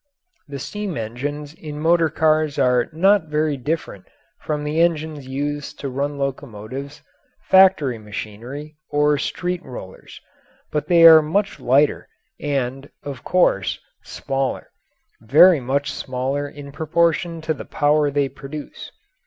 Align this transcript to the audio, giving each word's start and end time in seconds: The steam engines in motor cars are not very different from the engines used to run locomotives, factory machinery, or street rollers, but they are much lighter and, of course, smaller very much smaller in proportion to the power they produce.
The 0.47 0.57
steam 0.57 0.97
engines 0.97 1.53
in 1.53 1.79
motor 1.79 2.09
cars 2.09 2.57
are 2.57 2.89
not 2.91 3.27
very 3.27 3.55
different 3.55 4.07
from 4.39 4.63
the 4.63 4.81
engines 4.81 5.27
used 5.27 5.79
to 5.79 5.89
run 5.89 6.17
locomotives, 6.17 7.03
factory 7.43 7.99
machinery, 7.99 8.77
or 8.89 9.19
street 9.19 9.61
rollers, 9.63 10.19
but 10.71 10.87
they 10.87 11.05
are 11.05 11.21
much 11.21 11.59
lighter 11.59 12.09
and, 12.39 12.89
of 13.03 13.23
course, 13.23 13.79
smaller 14.01 14.71
very 15.21 15.59
much 15.59 15.91
smaller 15.91 16.49
in 16.49 16.71
proportion 16.71 17.39
to 17.41 17.53
the 17.53 17.63
power 17.63 18.09
they 18.09 18.27
produce. 18.27 18.89